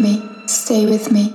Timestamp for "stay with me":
0.46-1.34